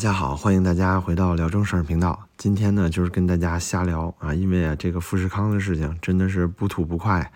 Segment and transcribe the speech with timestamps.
[0.00, 2.26] 大家好，欢迎大家回到聊正事儿频道。
[2.38, 7.30] 今天呢，就是跟大家瞎聊啊，因为啊，这个富士康的事情真的是不吐不快。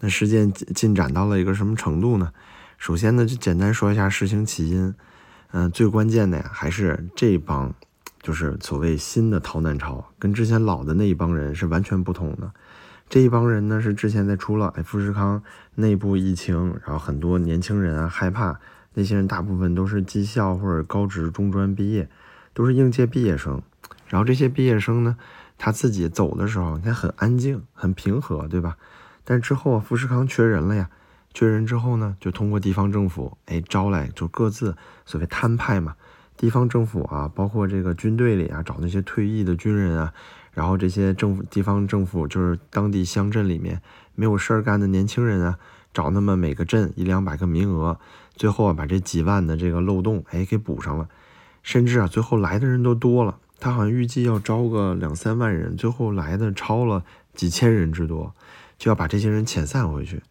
[0.00, 2.32] 那事件进展到了一个什么程度呢？
[2.76, 4.92] 首先呢，就简单说一下事情起因。
[5.52, 7.72] 嗯，最关键的呀，还是这帮
[8.20, 12.52] 就是所谓新的逃难潮，跟之前老的那一帮人是完全不同的。
[13.12, 15.42] 这一帮人呢，是之前在出了富士康
[15.74, 18.58] 内部疫情，然后很多年轻人啊害怕。
[18.94, 22.08] 那些人大部分都是技校或者高职、中专毕业，
[22.54, 23.60] 都是应届毕业生。
[24.06, 25.18] 然后这些毕业生呢，
[25.58, 28.78] 他自己走的时候，你看很安静、很平和，对吧？
[29.24, 30.88] 但之后啊，富士康缺人了呀，
[31.34, 34.74] 缺人之后呢，就通过地方政府，哎，招来就各自
[35.04, 35.96] 所谓摊派嘛。
[36.38, 40.14] 地方政府啊，包括这个军队里啊，找那些退役的军人啊，
[40.52, 43.80] 然后这些政府、地方政府就是当地乡镇里面
[44.14, 45.58] 没有事儿干的年轻人啊，
[45.92, 47.98] 找那么每个镇一两百个名额。
[48.34, 51.08] 最后啊，把这几万的这个漏洞哎给补上了，
[51.62, 53.38] 甚至啊，最后来的人都多了。
[53.60, 58.34] 他好像预计要招个两三万人，最后来的超了几千人之多，
[58.78, 60.22] 就要把这些人遣散回去。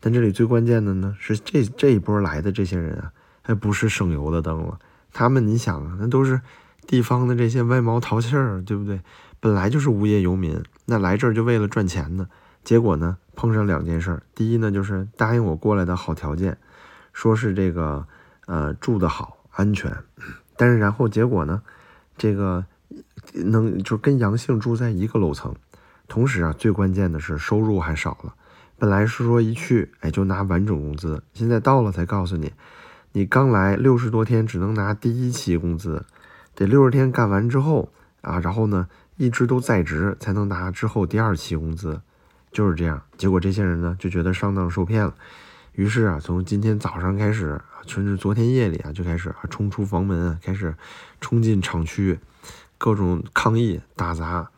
[0.00, 4.78] 但这里最关键的呢，是这这一波来的这些人啊，还不是省油的灯了。
[5.12, 6.40] 他们你想啊，那都是
[6.86, 9.00] 地方的这些歪毛淘气儿，对不对？
[9.40, 12.28] 本来就是无业游民，那来这儿就为了赚钱呢。
[12.62, 14.22] 结果呢，碰上两件事儿。
[14.34, 16.58] 第一呢，就是答应我过来的好条件。
[17.12, 18.06] 说是这个，
[18.46, 19.94] 呃，住得好，安全，
[20.56, 21.62] 但是然后结果呢，
[22.16, 22.64] 这个
[23.34, 25.54] 能就跟阳性住在一个楼层，
[26.08, 28.34] 同时啊，最关键的是收入还少了。
[28.78, 32.52] 本来是说一去，哎，就拿完整工资，现在到了才告诉你，
[33.12, 36.04] 你刚来六十多天只能拿第一期工资，
[36.54, 42.00] 得六十天干完之后啊，然后呢，一直都在职才能拿之后第二期工资，
[42.52, 43.02] 就是这样。
[43.16, 45.14] 结果这些人呢，就觉得上当受骗了。
[45.72, 50.74] 于是啊，从今天早上开始啊，甚至昨天夜里啊，就开始啊冲出房门，开始
[51.20, 52.20] 冲进厂区，
[52.76, 54.50] 各种抗议打砸。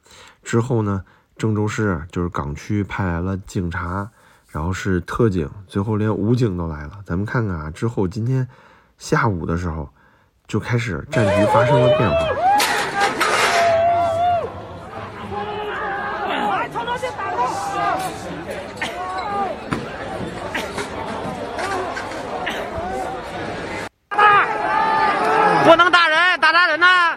[0.43, 1.05] 之后呢，
[1.37, 4.11] 郑州市就是港区派来了警察，
[4.49, 6.99] 然后是特警，最后连武警都来了。
[7.07, 8.49] 咱们看看啊，之后今天
[8.99, 9.89] 下午的时候，
[10.47, 12.17] 就开始战局发生了变化。
[25.65, 27.17] 不能打人，打打人呐！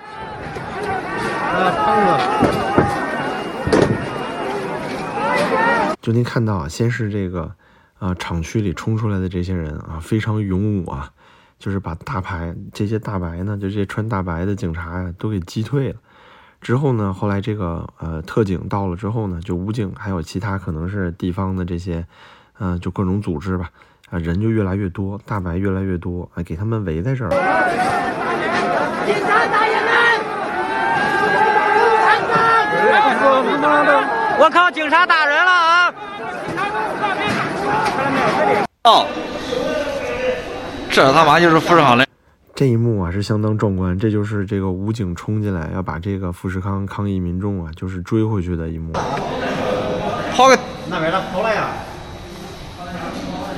[6.02, 7.52] 就您看到啊，先是这个，
[8.00, 11.12] 啊，厂区里冲出来的这些人啊，非常勇武啊，
[11.60, 15.96] 就是把大牌这些大白呢，就这些穿大白的警察呀，都给击退了。
[16.60, 22.06] 之后呢，后来这个呃特警到了之后呢，就武警还有其他可能是地方的这些，
[22.60, 23.70] 嗯，就各种组织吧，
[24.10, 27.30] 啊，人就越来越多，大白越来越多，啊，给他们围在这儿。
[29.06, 29.88] 警察大爷们！
[34.40, 35.94] 我靠，警察打人了啊！
[36.56, 39.06] 看到没有哦，
[40.98, 42.04] 这他妈就是富士康的。
[42.56, 48.94] 这一幕啊是相当壮观，这就是这个武警冲进来要把这个富士康抗议民众啊就是追回去的一幕。
[50.36, 50.58] 跑个
[50.90, 51.68] 那边他跑了呀？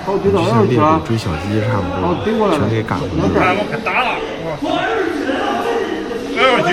[0.05, 3.23] 就像猎狗追小鸡差不多，全给赶回去了。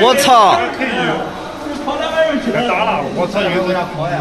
[0.02, 0.58] 我操！
[2.52, 3.40] 太大了，我操！
[3.40, 4.18] 又在跑呀！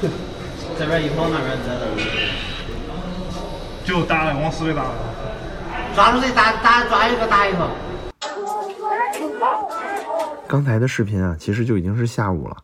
[0.78, 1.84] 这边一跑，那边在这。
[3.84, 4.84] 就打了，往死里打。
[5.94, 7.70] 抓住谁打打抓一个打一个。
[10.48, 12.56] 刚才的视频啊，其实就已经是下午了，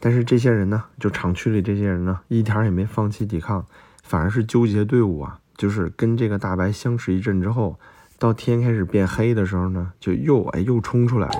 [0.00, 3.66] 但是这些人呢，就厂区里这些人呢，一点也没放弃抵抗，
[4.02, 7.78] 反而是纠结队伍啊，就是跟这个大白相持一阵之后。
[8.16, 11.34] 到天开始变黑的时候呢，就又哎又冲出来了。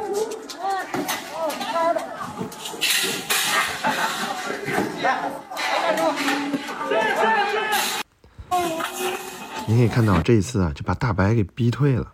[9.74, 12.12] 你可以看到这一次啊，就把大白给逼退了。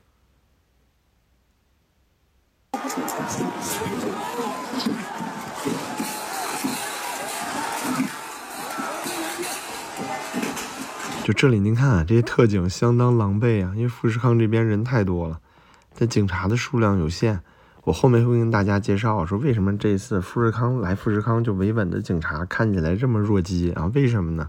[11.22, 15.39] 就这里，您看啊，这些特警相当狼狈啊，因为富士康这边人太多了，
[15.98, 17.42] 但警察的数量有限。
[17.84, 23.91] 我后面会跟大家介绍，说为什么这一次富士康来富士康就维稳的警察看起来这么弱鸡啊？
[23.95, 24.48] 为什么呢？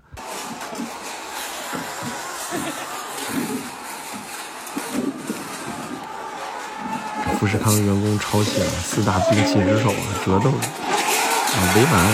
[7.41, 12.05] 富士康员工抄起了四大兵器之首啊，折斗啊，围栏。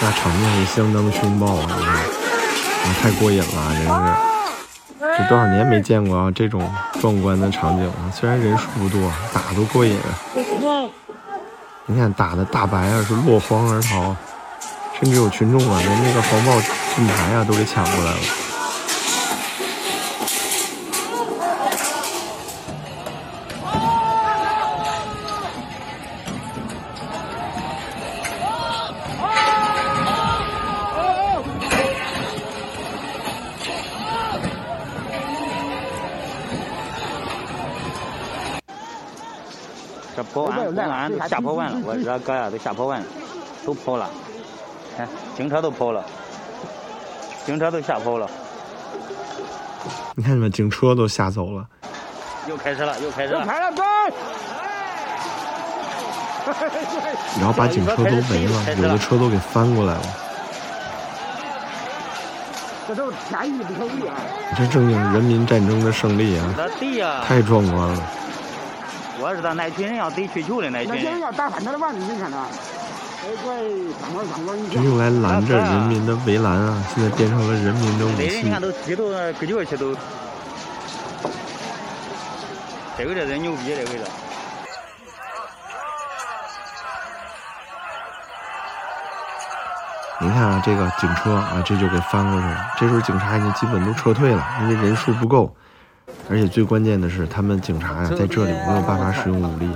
[0.00, 1.68] 那场面是相当凶暴啊！
[1.68, 3.44] 啊，太过瘾了，
[3.74, 5.18] 真是。
[5.18, 6.66] 这多少年没见过啊这种
[6.98, 7.92] 壮观的场景了。
[8.18, 9.98] 虽然人数不多，打都过瘾。
[11.84, 14.16] 你看打的大白啊是落荒而逃，
[14.98, 16.52] 甚至有群众啊连那个防爆
[16.96, 18.18] 盾牌啊都给抢过来了。
[41.10, 43.06] 都吓跑完了，我这哥呀都吓跑完了，
[43.64, 44.10] 都跑了，
[44.96, 46.04] 看警车都跑了，
[47.46, 48.28] 警车都吓跑了，
[50.14, 51.66] 你看你们警车都吓走了，
[52.46, 53.44] 又开始了，又开始了，
[57.38, 60.02] 然后把警车都围了，有的车都给翻过来了。
[62.88, 64.16] 这都天意不可违啊！
[64.58, 66.52] 这正经人民战争的胜利啊！
[67.24, 68.02] 太壮观了。
[69.22, 70.96] 我知道那群人要逮气球的那群人。
[70.96, 72.44] 那些人要打翻他的碗，你看他，
[74.68, 78.50] 这用来拦着人民的围栏啊，现在变成了人民的武那人器你。
[78.50, 79.94] 看都低头搁脚去都，
[82.98, 84.00] 这个这真牛逼，这个这。
[90.18, 92.66] 你看啊，这个警车啊，这就给翻过去了。
[92.76, 95.54] 这时候警察已经基本都撤退了，因为人数不够，
[96.32, 99.68] 而且最关键的是，他们警察呀、在这里没有办法使用武力。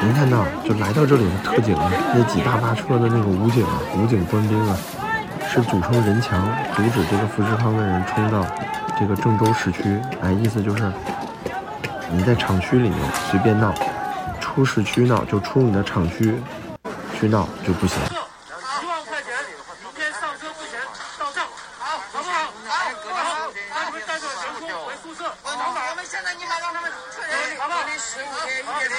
[0.00, 4.76] 您看到，就来到这里的特警啊，那几大巴车的那个武警啊，武警官兵啊，
[5.48, 6.46] 是组成人墙，
[6.76, 8.46] 阻止这个富士康的人冲到
[9.00, 10.00] 这个郑州市区。
[10.22, 10.92] 哎，意思就是
[12.12, 12.98] 你在厂区里面
[13.28, 13.74] 随便闹，
[14.56, 16.34] 出市区闹就出你的厂区
[17.20, 18.00] 去闹就不行。
[18.08, 19.34] 一万块钱，
[19.84, 20.80] 明天上车之前
[21.18, 21.44] 到账，
[21.78, 22.44] 好，好不好？
[22.64, 22.72] 好，
[23.22, 25.24] 好，那你们带着员工回宿舍？
[25.44, 27.84] 我们现在让他们确认，好不好？
[27.98, 28.96] 十五天一夜的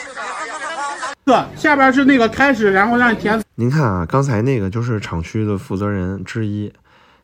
[1.56, 6.72] 是下边是那个开始，然后让你填您看啊，刚才那个就是厂区的负责人之一，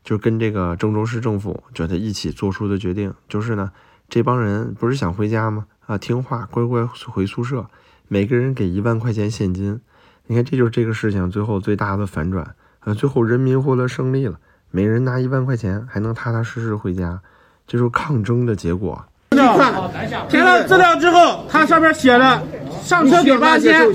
[0.03, 3.71] 就跟这个郑州市政府觉得一起做出的决定，就是呢，
[4.09, 5.68] 这帮人不是想回家吗？
[5.86, 7.68] 啊，听话，乖乖回宿舍，
[8.07, 9.79] 每个人给一万块钱现金。
[10.27, 12.94] 你看，这就是这个事情最后最大的反转啊！
[12.94, 14.39] 最后人民获得胜利了，
[14.71, 17.19] 每人拿一万块钱，还能踏踏实实回家，
[17.67, 19.03] 这就是抗争的结果。
[19.31, 19.91] 资料，
[20.29, 22.41] 填了资料之后，它上面写了
[22.81, 23.85] 上车给八千，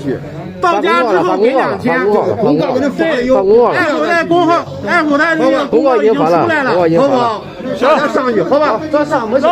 [0.61, 1.99] 到家之后给两千。
[2.09, 6.29] 公告给他发了，对，爱口袋公号，爱口袋那个公告已经出来
[6.63, 7.43] 了，好不好？
[7.75, 8.79] 行，咱上去，好吧？
[8.91, 9.49] 咱上，我上，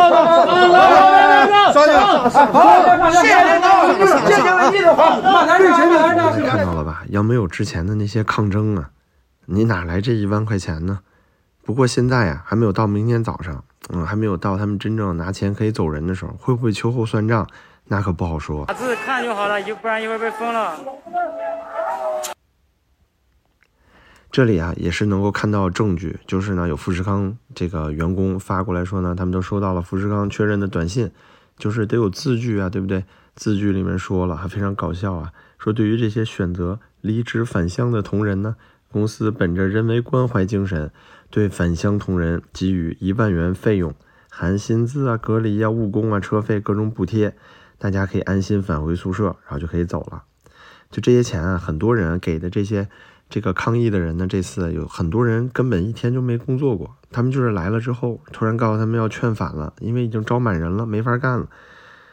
[1.72, 1.92] 上去，
[2.52, 3.86] 好，谢谢领导，
[4.26, 5.20] 谢谢问题的好，
[6.46, 7.02] 看到了吧？
[7.10, 8.90] 要没有之前的那些抗争啊，
[9.46, 11.00] 你哪来这一万块钱呢？
[11.64, 17.46] 不过现在呀、还没有到明天早上，嗯，还没有到他们真正拿钱可以走人的时候，会不会秋后算账，
[17.88, 18.66] 那可不好说。
[18.66, 20.78] 打字看就好了，一不然一会儿被封了。
[24.30, 31.10] 这里啊也是能够看到证据，就是呢有富士康这个员工发过来说呢，他们都收到了富士康确认的短信，
[31.56, 33.04] 就是得有字据啊，对不对？
[33.34, 38.56] 字据里面说了，还非常搞笑啊，说对于这些选择离职返乡的同仁呢，
[38.92, 40.90] 公司本着人为关怀精神，
[41.30, 43.94] 对返乡同仁给予一万元费用，
[44.28, 47.34] 含薪资啊、隔离啊、误工啊、车费各种补贴，
[47.78, 50.24] 大家可以安心返回宿舍，然后就可以走了。
[50.90, 52.88] 就这些钱啊，很多人给的这些
[53.28, 61.46] 这个抗议的人呢，这次有很多人根本一天就没工作过，他们就是来了之后，突然告诉他们要劝返了，因为已经招满人了，没法干了。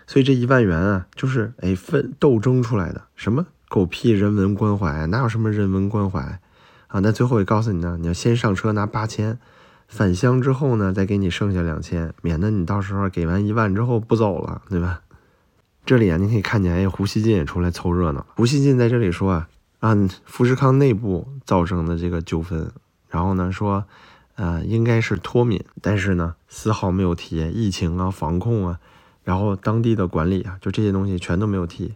[0.08, 6.40] 所以这一万元啊，就是哎奋斗争出来的，什么狗屁人文关怀，哪有什么人文关怀
[6.88, 7.00] 啊？
[7.00, 9.40] 那最后也告诉你呢，你要先上车拿八千，
[9.88, 15.02] 返乡之后呢，再给你剩下两千，免得你到时候给完一万之后不走了，对吧？
[15.86, 18.26] 这里啊，你可以看见，哎，胡锡进也出来凑热闹。
[18.36, 19.48] 胡锡进在这里说啊，
[19.82, 22.72] 按富士康内部造成的这个纠纷，
[23.08, 23.86] 然后呢说，
[24.34, 28.80] 呃，应该是脱敏，但是呢，丝毫没有提疫情啊、防控啊，
[29.24, 31.94] 然后当地的管理啊，就这些东西全都没有提。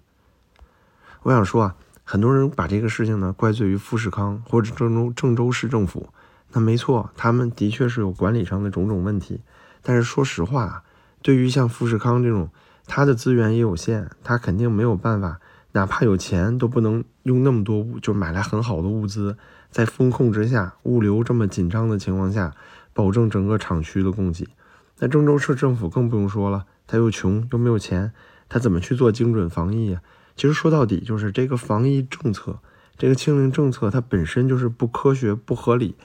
[1.23, 6.09] 我想说啊，很多人把这个事情呢怪罪于富士康或者郑州郑州市政府，
[6.53, 9.41] 那没错，他们的确是有管理上的种种问题。
[9.81, 10.83] 但是说实话，
[11.23, 12.51] 对于像富士康这种，
[12.89, 15.39] 他的资源也有限，他肯定没有办法，
[15.73, 19.37] 哪怕有钱都不能用那么多物就买来很好的物资，
[19.69, 22.55] 在风控之下，物流这么紧张的情况下，
[22.91, 24.49] 保证整个厂区的供给。
[24.97, 28.11] 那郑州市政府更不用说了，他又穷又没有钱，
[28.49, 30.01] 他怎么去做精准防疫啊？
[30.35, 32.57] 其实说到底就是这个防疫政策，
[32.97, 35.95] 这个清零政策它本身就是不科学、不合理、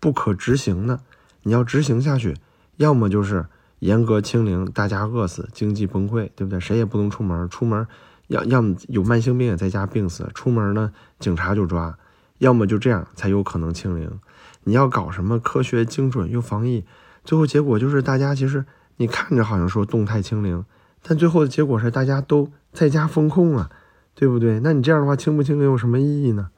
[0.00, 1.00] 不可执行的。
[1.42, 2.36] 你要执行下去，
[2.76, 3.46] 要么就是
[3.80, 6.60] 严格清零，大家饿死，经济崩溃，对不对？
[6.60, 7.86] 谁也不能出门，出门
[8.28, 11.98] 要要么有慢性病在家病死，出门呢警察就抓，
[12.38, 14.20] 要么就这样才有可能清零。
[14.64, 16.84] 你要搞什么科学精准又防疫，
[17.24, 18.64] 最后结果就是大家其实
[18.96, 20.64] 你看着好像说动态清零，
[21.02, 23.70] 但最后的结果是大家都在家封控啊，
[24.14, 24.60] 对不对？
[24.60, 26.50] 那你这样的话清不清零有什么意义呢？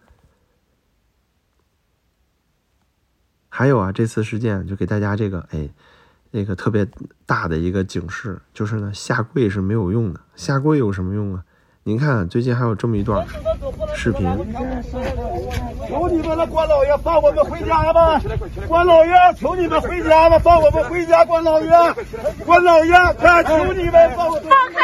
[3.48, 5.68] 还有啊，这次事件就给大家这个哎，
[6.34, 6.84] 那个特别
[7.26, 11.44] 大的一个警示，就是呢下跪是没有用的，下跪有什么用啊？
[11.84, 13.26] 您看最近还有这么一段
[13.94, 14.22] 视频。
[15.88, 18.18] 求你们了，关老爷，放我们回家吧！
[18.66, 21.22] 关老爷，求你们回家吧，放我们回家！
[21.22, 21.68] 关老爷，
[22.46, 24.80] 关老爷，快求你们放我们放开！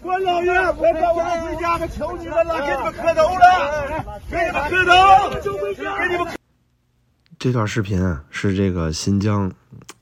[0.00, 1.86] 关老爷，快放我们回家吧！
[1.88, 4.92] 求你们了，给你们磕头了，给你们磕头，
[5.98, 6.32] 给你们。
[7.38, 9.50] 这段视频啊，是这个新疆，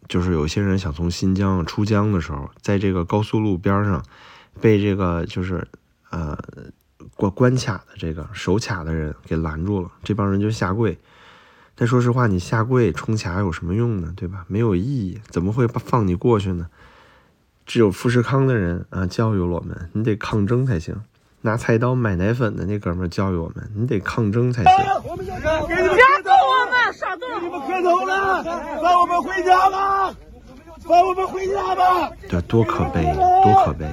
[0.09, 4.03] 就是有些人想从新疆出疆的时候，在这个高速路边上，
[4.61, 5.67] 被这个就是
[6.11, 6.39] 呃。
[7.15, 10.99] 关关卡的这个守卡的人给拦住了，这帮人就下跪。
[11.75, 14.13] 但说实话，你下跪冲卡有什么用呢？
[14.17, 14.45] 对吧？
[14.49, 16.67] 没有意义，怎么会放你过去呢？
[17.65, 21.01] 只有富士康的人啊教育我们，你得抗争才行。
[21.43, 24.73] 拿菜刀买奶粉的那哥们教育我们，你得抗争才行。
[25.67, 25.75] 给
[26.93, 28.43] 上道你们磕头了，
[28.83, 30.15] 放我们回家吧，
[30.81, 32.11] 放我们回家吧。
[32.29, 33.05] 对，多可悲，
[33.43, 33.87] 多可悲。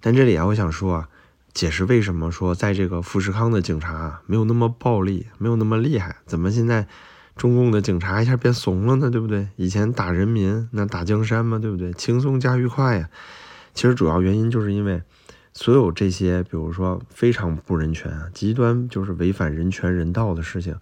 [0.00, 1.08] 但这里啊，我想说啊。
[1.54, 6.14] 解释为什么说在这个富士康的警察没有那么暴力，没有那么厉害？
[6.24, 6.86] 怎么现在
[7.34, 9.10] 中共的警察一下变怂了呢？
[9.10, 9.48] 对不对？
[9.56, 11.92] 以前打人民那打江山嘛，对不对？
[11.94, 13.08] 轻松加愉快呀。
[13.74, 15.02] 其实主要原因就是因为
[15.52, 20.76] 所有这些，比如说非常不人权、极端就是违反人权人道的事情，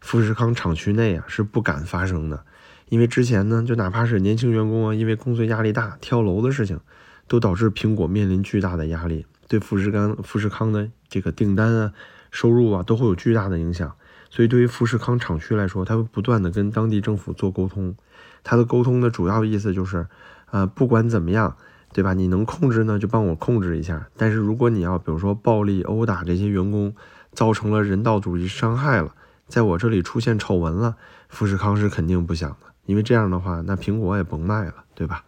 [0.00, 2.44] 富士康厂区内啊是不敢发生的。
[2.88, 6.78] 因为之前呢，就哪怕是年轻员工啊，因为工作压力大跳楼的事情，
[7.26, 9.26] 都导致苹果面临巨大的压力。
[9.48, 11.92] 对富士康、富士康的这个订单啊、
[12.30, 13.92] 收入啊，都会有巨大的影响。
[14.30, 17.96] 所以，对于富士康厂区来说，他会不断的跟当地政府做沟通。
[18.44, 20.06] 他的沟通的主要意思就是，
[20.50, 21.56] 呃，不管怎么样，
[21.92, 22.12] 对吧？
[22.12, 24.08] 你能控制呢，就帮我控制一下。
[24.16, 26.94] 但是，如果你要比如说暴力殴打这些员工，
[27.32, 29.14] 造成了人道主义伤害了，
[29.46, 30.96] 在我这里出现丑闻了，
[31.28, 32.66] 富士康是肯定不想的。
[32.84, 35.24] 因为这样的话，那苹果也甭卖了，对吧？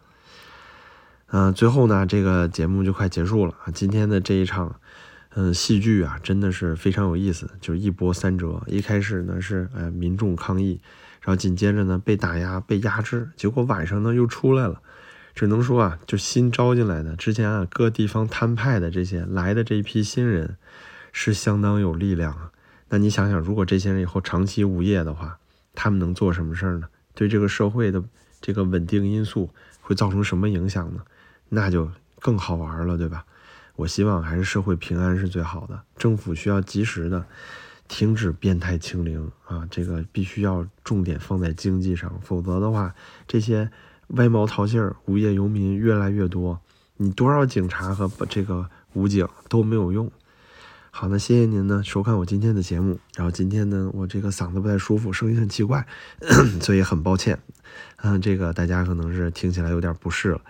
[1.30, 3.70] 嗯，最后呢，这个节目就快结束了啊！
[3.70, 4.80] 今天的这一场，
[5.34, 8.62] 嗯，戏剧啊，真的是非常有意思，就是一波三折。
[8.66, 10.80] 一开始呢是呃民众抗议，
[11.20, 14.80] 然后紧接着呢被打压、被压制，结果晚上呢又出来了。
[15.34, 20.56] 只能说啊，就新招进来的，之前啊各地方摊派的这些来的这一批新人，
[21.12, 22.50] 是相当有力量啊。
[22.88, 25.38] 那你想想，如果这些人以后长期无业的话，
[25.74, 26.88] 他们能做什么事儿呢？
[27.14, 28.02] 对这个社会的
[28.40, 31.02] 这个稳定因素会造成什么影响呢？
[31.48, 31.90] 那就
[32.20, 33.24] 更好玩了，对吧？
[33.76, 35.80] 我希望还是社会平安是最好的。
[35.96, 37.24] 政府需要及时的
[37.86, 42.94] 停止变态清零啊，这个必须要重点放在经济上，否则的话，
[43.26, 43.70] 这些
[44.08, 46.60] 歪毛套信儿、无业游民越来越多，
[46.96, 50.10] 你多少警察和这个武警都没有用。
[51.00, 52.98] 好，那谢谢您呢收看我今天的节目。
[53.14, 55.86] 然后今天呢，我这个嗓子不太舒服，声音很奇怪，
[56.60, 57.38] 所以很抱歉。
[57.98, 60.40] 嗯，这个大家可能是听起来有点不适了。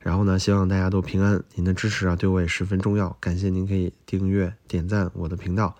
[0.00, 1.42] 然后呢，希望大家都平安。
[1.54, 3.16] 您的支持啊，对我也十分重要。
[3.18, 5.74] 感谢您可以订阅、点赞我的频道。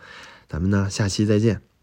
[0.49, 1.74] 咱们呢，下期再见。